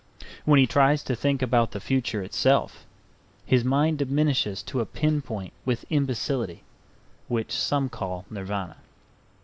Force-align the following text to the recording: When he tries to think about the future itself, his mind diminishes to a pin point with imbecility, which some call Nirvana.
When 0.45 0.57
he 0.59 0.65
tries 0.65 1.03
to 1.03 1.15
think 1.15 1.43
about 1.43 1.69
the 1.69 1.79
future 1.79 2.23
itself, 2.23 2.87
his 3.45 3.63
mind 3.63 3.99
diminishes 3.99 4.63
to 4.63 4.79
a 4.79 4.85
pin 4.87 5.21
point 5.21 5.53
with 5.63 5.85
imbecility, 5.91 6.63
which 7.27 7.51
some 7.55 7.87
call 7.87 8.25
Nirvana. 8.27 8.77